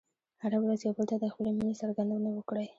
[0.43, 2.67] هره ورځ یو بل ته د خپلې مینې څرګندونه وکړئ.